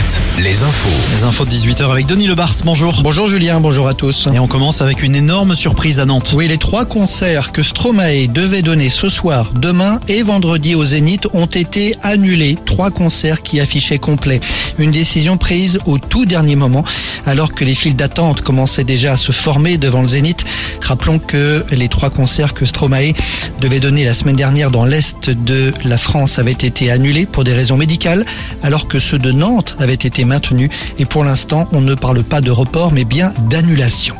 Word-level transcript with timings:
7, 0.00 0.20
les 0.44 0.62
infos. 0.62 0.88
Les 1.14 1.24
infos 1.24 1.44
de 1.44 1.50
18h 1.50 1.90
avec 1.90 2.06
Denis 2.06 2.26
Lebars, 2.26 2.54
bonjour. 2.64 3.02
Bonjour 3.02 3.28
Julien, 3.28 3.60
bonjour 3.60 3.86
à 3.86 3.94
tous. 3.94 4.28
Et 4.32 4.38
on 4.38 4.46
commence 4.46 4.80
avec 4.80 5.02
une 5.02 5.14
énorme 5.14 5.54
surprise 5.54 6.00
à 6.00 6.06
Nantes. 6.06 6.32
Oui, 6.34 6.48
les 6.48 6.56
trois 6.56 6.86
concerts 6.86 7.52
que 7.52 7.62
Stromae 7.62 8.26
devait 8.26 8.62
donner 8.62 8.88
ce 8.88 9.08
soir, 9.08 9.52
demain 9.54 10.00
et 10.08 10.22
vendredi 10.22 10.74
au 10.74 10.84
Zénith 10.84 11.28
ont 11.34 11.46
été 11.46 11.96
annulés. 12.02 12.56
Trois 12.64 12.90
concerts 12.90 13.42
qui 13.42 13.60
affichaient 13.60 13.98
complet. 13.98 14.40
Une 14.78 14.90
décision 14.90 15.36
prise 15.36 15.78
au 15.84 15.98
tout 15.98 16.24
dernier 16.24 16.56
moment, 16.56 16.84
alors 17.26 17.52
que 17.52 17.64
les 17.64 17.74
files 17.74 17.96
d'attente 17.96 18.40
commençaient 18.40 18.84
déjà 18.84 19.12
à 19.12 19.16
se 19.18 19.32
former 19.32 19.76
devant 19.76 20.02
le 20.02 20.08
Zénith. 20.08 20.44
Rappelons 20.80 21.18
que 21.18 21.64
les 21.72 21.88
trois 21.88 22.10
concerts 22.10 22.54
que 22.54 22.64
Stromae 22.64 23.12
devait 23.60 23.80
donner 23.80 24.04
la 24.04 24.14
semaine 24.14 24.36
dernière 24.36 24.70
dans 24.70 24.86
l'Est 24.86 25.30
de 25.30 25.74
la 25.84 25.98
France 25.98 26.38
avaient 26.38 26.52
été 26.52 26.90
annulés 26.90 27.26
pour 27.26 27.44
des 27.44 27.52
raisons 27.52 27.76
médicales, 27.76 28.24
alors 28.62 28.88
que 28.88 28.98
ceux 28.98 29.18
de 29.18 29.32
Nantes 29.32 29.76
avaient 29.78 29.89
été 29.92 30.24
maintenus. 30.24 30.70
Et 30.98 31.04
pour 31.04 31.24
l'instant, 31.24 31.68
on 31.72 31.80
ne 31.80 31.94
parle 31.94 32.22
pas 32.22 32.40
de 32.40 32.50
report, 32.50 32.92
mais 32.92 33.04
bien 33.04 33.32
d'annulation. 33.48 34.16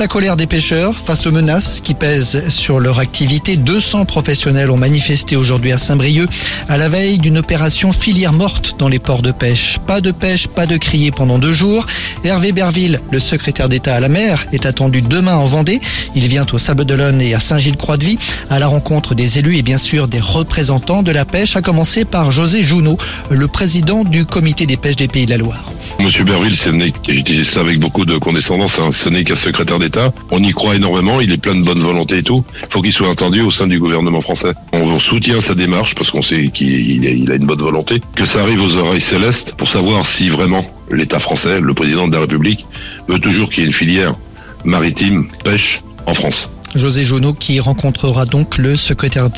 La 0.00 0.08
colère 0.08 0.38
des 0.38 0.46
pêcheurs 0.46 0.98
face 0.98 1.26
aux 1.26 1.30
menaces 1.30 1.82
qui 1.84 1.92
pèsent 1.92 2.48
sur 2.48 2.80
leur 2.80 3.00
activité. 3.00 3.58
200 3.58 4.06
professionnels 4.06 4.70
ont 4.70 4.78
manifesté 4.78 5.36
aujourd'hui 5.36 5.72
à 5.72 5.76
Saint-Brieuc 5.76 6.26
à 6.70 6.78
la 6.78 6.88
veille 6.88 7.18
d'une 7.18 7.36
opération 7.36 7.92
filière 7.92 8.32
morte 8.32 8.76
dans 8.78 8.88
les 8.88 8.98
ports 8.98 9.20
de 9.20 9.30
pêche. 9.30 9.76
Pas 9.86 10.00
de 10.00 10.10
pêche, 10.10 10.48
pas 10.48 10.64
de 10.64 10.78
crier 10.78 11.10
pendant 11.10 11.38
deux 11.38 11.52
jours. 11.52 11.84
Hervé 12.24 12.52
Berville, 12.52 12.98
le 13.10 13.20
secrétaire 13.20 13.68
d'État 13.68 13.94
à 13.94 14.00
la 14.00 14.08
mer, 14.08 14.46
est 14.52 14.64
attendu 14.64 15.02
demain 15.02 15.34
en 15.34 15.44
Vendée. 15.44 15.80
Il 16.14 16.26
vient 16.28 16.46
au 16.50 16.56
Sable 16.56 16.86
d'Olonne 16.86 17.20
et 17.20 17.34
à 17.34 17.38
Saint-Gilles-Croix-de-Vie 17.38 18.18
à 18.48 18.58
la 18.58 18.68
rencontre 18.68 19.14
des 19.14 19.36
élus 19.36 19.58
et 19.58 19.62
bien 19.62 19.76
sûr 19.76 20.08
des 20.08 20.20
représentants 20.20 21.02
de 21.02 21.10
la 21.10 21.26
pêche, 21.26 21.56
à 21.56 21.60
commencer 21.60 22.06
par 22.06 22.30
José 22.30 22.64
Jounot, 22.64 22.96
le 23.28 23.48
président 23.48 24.04
du 24.04 24.24
comité 24.24 24.64
des 24.64 24.78
pêches 24.78 24.96
des 24.96 25.08
Pays 25.08 25.26
de 25.26 25.32
la 25.32 25.36
Loire. 25.36 25.70
Monsieur 25.98 26.24
Berville, 26.24 26.56
ce 26.56 26.70
je 26.70 27.42
ça 27.42 27.60
avec 27.60 27.78
beaucoup 27.78 28.06
de 28.06 28.16
condescendance, 28.16 28.78
hein, 28.78 28.88
ce 28.92 29.10
n'est 29.10 29.24
qu'un 29.24 29.34
secrétaire 29.34 29.78
d'État. 29.78 29.89
On 30.30 30.42
y 30.42 30.52
croit 30.52 30.76
énormément, 30.76 31.20
il 31.20 31.32
est 31.32 31.38
plein 31.38 31.54
de 31.54 31.64
bonne 31.64 31.80
volonté 31.80 32.18
et 32.18 32.22
tout. 32.22 32.44
Il 32.62 32.68
faut 32.70 32.82
qu'il 32.82 32.92
soit 32.92 33.08
entendu 33.08 33.40
au 33.40 33.50
sein 33.50 33.66
du 33.66 33.78
gouvernement 33.78 34.20
français. 34.20 34.52
On 34.72 34.98
soutient 34.98 35.40
sa 35.40 35.54
démarche 35.54 35.94
parce 35.94 36.10
qu'on 36.10 36.22
sait 36.22 36.48
qu'il 36.48 37.30
a 37.30 37.34
une 37.34 37.46
bonne 37.46 37.60
volonté. 37.60 38.00
Que 38.14 38.24
ça 38.24 38.42
arrive 38.42 38.62
aux 38.62 38.76
oreilles 38.76 39.00
célestes 39.00 39.54
pour 39.56 39.68
savoir 39.68 40.06
si 40.06 40.28
vraiment 40.28 40.64
l'État 40.90 41.18
français, 41.18 41.60
le 41.60 41.74
président 41.74 42.08
de 42.08 42.12
la 42.12 42.20
République, 42.20 42.66
veut 43.08 43.18
toujours 43.18 43.50
qu'il 43.50 43.60
y 43.60 43.62
ait 43.62 43.68
une 43.68 43.74
filière 43.74 44.14
maritime, 44.64 45.28
pêche 45.44 45.82
en 46.06 46.14
France. 46.14 46.50
José 46.74 47.04
Jonot 47.04 47.32
qui 47.32 47.58
rencontrera 47.58 48.26
donc 48.26 48.58
le 48.58 48.76
secrétaire, 48.76 49.28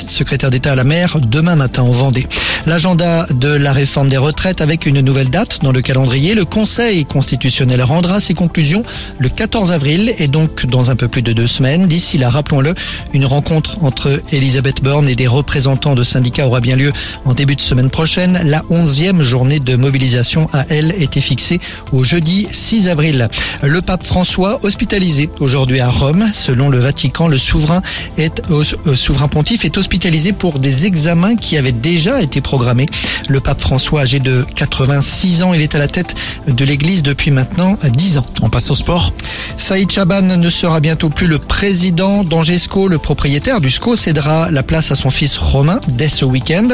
d'État 0.51 0.71
à 0.71 0.75
la 0.75 0.83
mer 0.83 1.17
demain 1.19 1.55
matin 1.55 1.83
en 1.83 1.89
Vendée. 1.89 2.27
L'agenda 2.65 3.25
de 3.33 3.49
la 3.49 3.73
réforme 3.73 4.09
des 4.09 4.17
retraites 4.17 4.61
avec 4.61 4.85
une 4.85 5.01
nouvelle 5.01 5.29
date 5.29 5.59
dans 5.63 5.71
le 5.71 5.81
calendrier. 5.81 6.35
Le 6.35 6.45
Conseil 6.45 7.05
constitutionnel 7.05 7.81
rendra 7.81 8.21
ses 8.21 8.33
conclusions 8.33 8.83
le 9.17 9.29
14 9.29 9.71
avril 9.71 10.13
et 10.19 10.27
donc 10.27 10.65
dans 10.67 10.89
un 10.89 10.95
peu 10.95 11.07
plus 11.07 11.21
de 11.21 11.33
deux 11.33 11.47
semaines. 11.47 11.87
D'ici 11.87 12.17
là, 12.17 12.29
rappelons-le, 12.29 12.73
une 13.13 13.25
rencontre 13.25 13.83
entre 13.83 14.21
Elisabeth 14.31 14.83
Borne 14.83 15.09
et 15.09 15.15
des 15.15 15.27
représentants 15.27 15.95
de 15.95 16.03
syndicats 16.03 16.47
aura 16.47 16.61
bien 16.61 16.75
lieu 16.75 16.93
en 17.25 17.33
début 17.33 17.55
de 17.55 17.61
semaine 17.61 17.89
prochaine. 17.89 18.39
La 18.45 18.63
onzième 18.69 19.21
journée 19.23 19.59
de 19.59 19.75
mobilisation 19.75 20.47
à 20.53 20.65
elle 20.69 20.93
était 21.01 21.21
fixée 21.21 21.59
au 21.91 22.03
jeudi 22.03 22.47
6 22.49 22.87
avril. 22.87 23.27
Le 23.61 23.81
pape 23.81 24.05
François 24.05 24.59
hospitalisé 24.63 25.29
aujourd'hui 25.39 25.79
à 25.79 25.89
Rome 25.89 26.25
selon 26.33 26.69
le 26.69 26.77
Vatican 26.77 27.22
le 27.27 27.37
souverain, 27.37 27.81
est, 28.17 28.41
euh, 28.49 28.95
souverain 28.95 29.27
pontife 29.27 29.65
est 29.65 29.77
hospitalisé 29.77 30.33
pour 30.33 30.59
des 30.59 30.85
examens 30.85 31.35
qui 31.35 31.57
avaient 31.57 31.71
déjà 31.71 32.21
été 32.21 32.41
programmés. 32.41 32.87
Le 33.27 33.39
pape 33.39 33.61
François, 33.61 34.01
âgé 34.01 34.19
de 34.19 34.45
86 34.55 35.43
ans, 35.43 35.53
il 35.53 35.61
est 35.61 35.75
à 35.75 35.79
la 35.79 35.87
tête 35.87 36.15
de 36.47 36.65
l'église 36.65 37.03
depuis 37.03 37.31
maintenant 37.31 37.77
10 37.81 38.17
ans. 38.17 38.25
On 38.41 38.49
passe 38.49 38.69
au 38.71 38.75
sport. 38.75 39.13
Saïd 39.57 39.91
Chaban 39.91 40.21
ne 40.21 40.49
sera 40.49 40.79
bientôt 40.79 41.09
plus 41.09 41.27
le 41.27 41.39
président 41.39 42.23
d'Angesco. 42.23 42.87
Le 42.87 42.97
propriétaire 42.97 43.61
du 43.61 43.69
SCO 43.69 43.95
cédera 43.95 44.51
la 44.51 44.63
place 44.63 44.91
à 44.91 44.95
son 44.95 45.09
fils 45.09 45.37
Romain 45.37 45.79
dès 45.89 46.09
ce 46.09 46.25
week-end. 46.25 46.67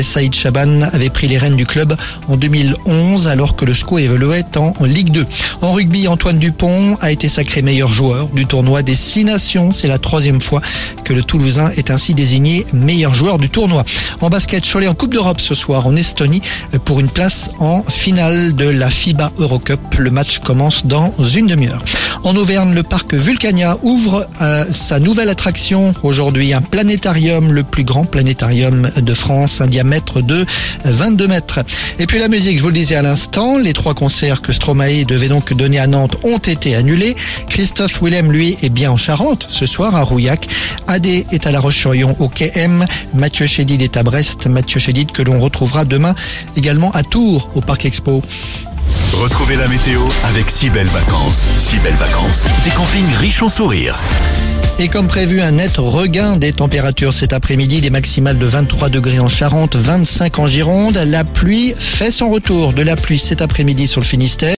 Saïd 0.00 0.34
Chaban 0.34 0.82
avait 0.92 1.10
pris 1.10 1.28
les 1.28 1.38
rênes 1.38 1.56
du 1.56 1.66
club 1.66 1.96
en 2.28 2.36
2011 2.36 3.28
alors 3.28 3.56
que 3.56 3.64
le 3.64 3.74
SCO 3.74 3.98
évoluait 3.98 4.44
en 4.56 4.72
Ligue 4.84 5.10
2. 5.10 5.26
En 5.62 5.72
rugby, 5.72 6.08
Antoine 6.08 6.38
Dupont 6.38 6.96
a 7.00 7.10
été 7.10 7.28
sacré 7.28 7.62
meilleur 7.62 7.88
joueur 7.88 8.28
du 8.28 8.46
tournoi 8.46 8.82
des 8.82 8.96
Six 8.96 9.24
Nations. 9.24 9.72
C'est 9.72 9.88
la 9.94 9.98
troisième 9.98 10.40
fois 10.40 10.60
que 11.04 11.12
le 11.12 11.22
Toulousain 11.22 11.70
est 11.76 11.88
ainsi 11.92 12.14
désigné 12.14 12.66
meilleur 12.72 13.14
joueur 13.14 13.38
du 13.38 13.48
tournoi. 13.48 13.84
En 14.20 14.28
basket, 14.28 14.68
Cholet 14.68 14.88
en 14.88 14.94
Coupe 14.94 15.12
d'Europe 15.12 15.40
ce 15.40 15.54
soir 15.54 15.86
en 15.86 15.94
Estonie 15.94 16.42
pour 16.84 16.98
une 16.98 17.08
place 17.08 17.52
en 17.60 17.84
finale 17.84 18.56
de 18.56 18.68
la 18.68 18.90
FIBA 18.90 19.30
Eurocup. 19.38 19.80
Le 19.98 20.10
match 20.10 20.40
commence 20.40 20.84
dans 20.84 21.12
une 21.22 21.46
demi-heure. 21.46 21.84
En 22.24 22.36
Auvergne, 22.36 22.72
le 22.72 22.82
parc 22.82 23.12
Vulcania 23.12 23.76
ouvre 23.82 24.26
euh, 24.40 24.64
sa 24.72 24.98
nouvelle 24.98 25.28
attraction 25.28 25.94
aujourd'hui, 26.02 26.54
un 26.54 26.62
planétarium, 26.62 27.52
le 27.52 27.62
plus 27.62 27.84
grand 27.84 28.06
planétarium 28.06 28.88
de 28.96 29.14
France, 29.14 29.60
un 29.60 29.66
diamètre 29.66 30.22
de 30.22 30.46
22 30.86 31.28
mètres. 31.28 31.60
Et 31.98 32.06
puis 32.06 32.18
la 32.18 32.28
musique, 32.28 32.56
je 32.56 32.62
vous 32.62 32.68
le 32.68 32.74
disais 32.74 32.96
à 32.96 33.02
l'instant, 33.02 33.58
les 33.58 33.74
trois 33.74 33.92
concerts 33.92 34.40
que 34.40 34.54
Stromae 34.54 35.04
devait 35.06 35.28
donc 35.28 35.52
donner 35.52 35.78
à 35.78 35.86
Nantes 35.86 36.16
ont 36.24 36.38
été 36.38 36.74
annulés. 36.74 37.14
Christophe 37.50 38.00
Willem, 38.02 38.32
lui, 38.32 38.56
est 38.62 38.70
bien 38.70 38.90
en 38.90 38.96
Charente 38.96 39.46
ce 39.50 39.66
soir 39.66 39.94
à 39.94 40.00
Rouillac. 40.00 40.48
Adé 40.86 41.26
est 41.30 41.46
à 41.46 41.50
La 41.50 41.60
Roche-sur-Yon 41.60 42.16
au 42.20 42.28
KM. 42.28 42.86
Mathieu 43.12 43.46
Chédid 43.46 43.82
est 43.82 43.98
à 43.98 44.02
Brest. 44.02 44.46
Mathieu 44.46 44.80
Chédid 44.80 45.12
que 45.12 45.22
l'on 45.22 45.40
retrouvera 45.40 45.84
demain 45.84 46.14
également 46.56 46.90
à 46.92 47.02
Tours 47.02 47.50
au 47.54 47.60
Parc 47.60 47.84
Expo. 47.84 48.22
Retrouvez 49.22 49.54
la 49.54 49.68
météo 49.68 50.00
avec 50.24 50.50
si 50.50 50.68
belles 50.70 50.88
vacances. 50.88 51.46
Si 51.58 51.78
belles 51.78 51.94
vacances. 51.94 52.46
Des 52.64 52.70
campings 52.70 53.14
riches 53.14 53.42
en 53.42 53.48
sourires. 53.48 53.98
Et 54.80 54.88
comme 54.88 55.06
prévu, 55.06 55.40
un 55.40 55.52
net 55.52 55.76
regain 55.76 56.36
des 56.36 56.52
températures 56.52 57.14
cet 57.14 57.32
après-midi, 57.32 57.80
des 57.80 57.90
maximales 57.90 58.38
de 58.38 58.46
23 58.46 58.88
degrés 58.88 59.20
en 59.20 59.28
Charente, 59.28 59.76
25 59.76 60.38
en 60.40 60.46
Gironde. 60.48 60.96
La 61.06 61.22
pluie 61.22 61.74
fait 61.78 62.10
son 62.10 62.28
retour 62.28 62.72
de 62.72 62.82
la 62.82 62.96
pluie 62.96 63.20
cet 63.20 63.40
après-midi 63.40 63.86
sur 63.86 64.00
le 64.00 64.06
Finistère. 64.06 64.52